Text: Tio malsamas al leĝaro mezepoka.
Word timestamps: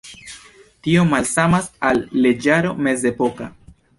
Tio 0.85 1.03
malsamas 1.09 1.69
al 1.91 2.01
leĝaro 2.27 2.75
mezepoka. 2.87 3.53